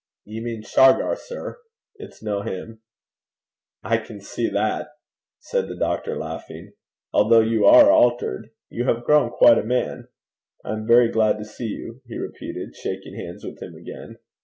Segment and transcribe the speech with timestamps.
[0.25, 1.59] 'Ye mean Shargar, sir.
[1.97, 2.81] It's no him.'
[3.83, 4.87] 'I can see that,'
[5.37, 6.73] said the doctor, laughing,
[7.13, 8.49] 'although you are altered.
[8.71, 10.07] You have grown quite a man!
[10.65, 14.17] I am very glad to see you,' he repeated, shaking hands with him again.